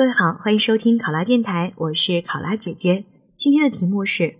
[0.00, 3.04] 各位好，欢迎收听考拉电台，我是考拉姐姐。
[3.36, 4.36] 今天的题目是：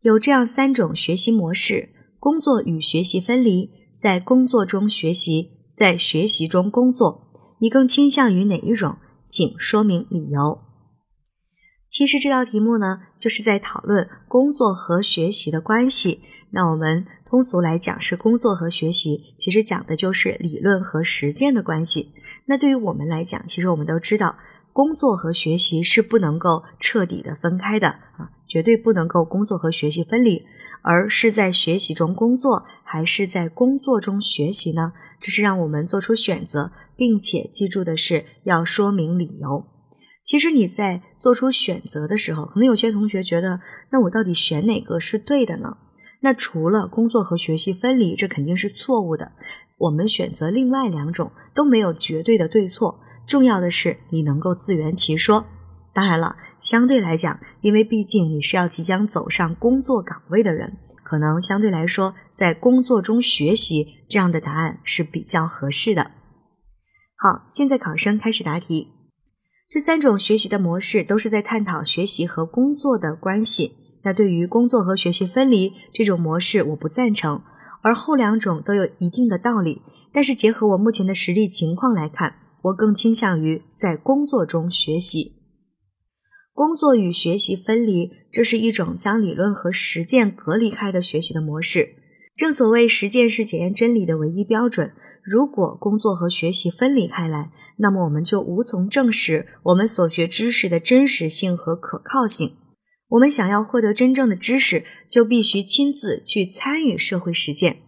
[0.00, 7.28] 有这样三种学习模式，工作与学习分离，在工作中学习，在学习中工作，
[7.60, 8.96] 你更倾向于哪一种？
[9.28, 10.58] 请说明理由。
[11.88, 16.22] 其实这道题目呢，就是在讨论工作和学习的关系。
[16.50, 22.10] 那我们通俗来讲是工作和学习，其实讲的就是理论和实践的关系。
[22.46, 24.36] 那对于我们来讲，其实我们都知道。
[24.74, 30.44] 工作和学习是不能够彻底的分开的啊，绝对不能够工作和学习分离，
[30.82, 34.92] 而是在学习中工作，还是在工作中学习呢？
[35.20, 39.64] 这是让我们做出选择，并且记住的是要说明理由。
[40.24, 45.76] 其实你在做出选择的时候，可能有些同学觉得，那我到底选哪个是对的呢？
[46.22, 49.34] 那除了工作和学习分离，这肯定是错误的。
[49.78, 52.98] 我们选择另外两种都没有绝对的对错。
[53.26, 55.46] 重要的是你能够自圆其说。
[55.92, 66.10] 当然了，相对来讲，因为毕竟你是要即将走上工作岗位的人，可能相对来说，在工作中学习这样的答案是比较合适的。
[67.16, 68.88] 好，现在考生开始答题。
[69.68, 73.76] 这三种学习的模式都是在探讨学习和工作的关系。
[74.02, 77.42] 那对于工作和学习分离这种模式，我不赞成。
[77.82, 79.80] 而后两种都有一定的道理，
[80.12, 82.36] 但是结合我目前的实力情况来看。
[82.64, 85.36] 我更倾向于在工作中学习。
[86.52, 91.96] 工作与学习分离，这是一种将理论和实践隔离开的学习的模式。
[92.36, 94.92] 正所谓，实践是检验真理的唯一标准。
[95.22, 102.56] 如果工作和学习分离开来，那么我们就无从证实我们所学知识的真实性和可靠性。
[103.10, 107.82] 我们想要获得真正的知识，就必须亲自去参与社会实践。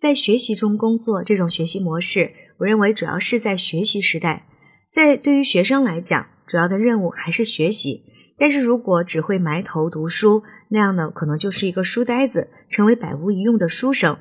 [0.00, 4.46] 在学习中工作这种学习模式，我认为主要是在学习时代。
[4.90, 8.02] 在对于学生来讲，主要的任务还是学习。
[8.38, 14.16] 但是如果只会埋头读书，那样呢，可能就是一个书呆子，成为百无一用的书生。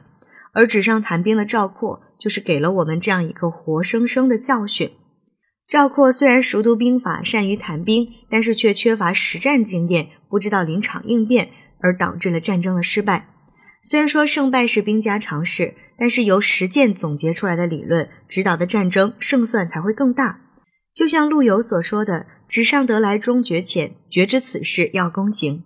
[0.52, 4.92] 而纸上谈兵的赵括，就是给了我们这样一个活生生的教训。
[5.66, 13.30] 赵括虽然熟读兵法，善于谈兵，但是却缺乏实战经验，不知道临场应变，而导致了战争的失败。
[13.82, 20.42] 虽然说胜败是兵家常事，但是由实践总结出来的理论指导的战争胜算才会更大。
[20.94, 25.64] 就像陆游所说的“纸上得来终觉浅，绝知此事要躬行”。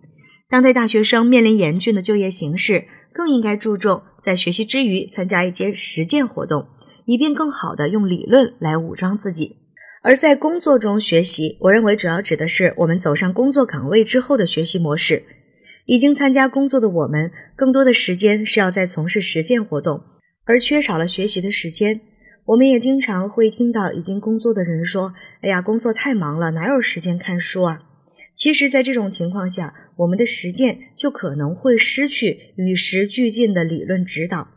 [0.47, 6.67] 当代大学生面临严峻的就业形势，更应该注重在学习之余参加一些实践活动，
[7.05, 9.57] 以便更好的用理论来武装自己。
[10.03, 15.23] 而在工作中学习，我认为主要指的是我们走上工作岗位之后的学习模式。
[15.85, 20.03] 已经参加工作的我们，更多的时间是要在从事实践活动，
[20.45, 22.01] 而缺少了学习的时间。
[22.45, 27.83] 我们也经常会听到已经工作的人说：“哎呀，工作太忙了，哪有时间看书啊？”
[28.35, 34.49] 其实，在这种情况下，我们的实践就可能会失去与时俱进的理论指导。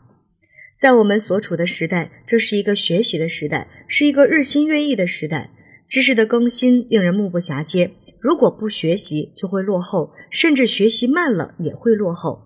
[0.77, 5.51] 在我们所处的时代，这是一个学习的时代，是一个日新月异的时代，
[5.87, 7.91] 知识的更新令人目不暇接。
[8.27, 12.41] 如果不学习，就会落后，甚至学习慢了也会落后。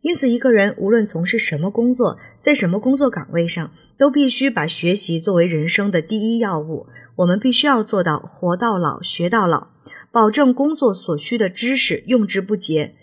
[0.00, 6.86] 因此，一个人无论从事什么工作，在什么工作岗位上，都必须把学习作为人生的第一要务。
[7.16, 9.68] 我们必须要做到活到老学到老，
[10.10, 12.94] 保证工作所需的知识用之不竭。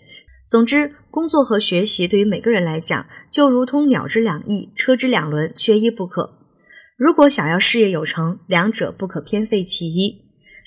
[0.48, 6.36] 总之，工作和学习对于每个人来讲，就如同鸟之两翼，车之两轮，缺一不可。
[6.96, 10.23] 如果想要事业有成，两者不可偏废其一。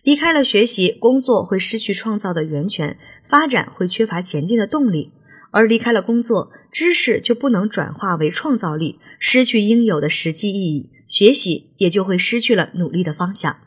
[0.07, 5.11] 离开了学习，工作会失去创造的源泉，发展会缺乏前进的动力；
[5.51, 13.57] 而离开了工作，知识就不能转化为创造力，失去应有的实际意义，学习也就会失去了努力的方向。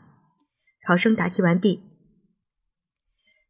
[0.87, 1.83] 考生答题完毕。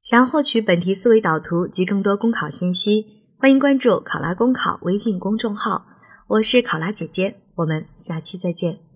[0.01, 3.05] 想要获取本题思维导图及更多公考信息，
[3.37, 5.85] 欢迎关注“考拉公考”微信公众号。
[6.27, 8.90] 我是考拉姐姐，我们下期再见。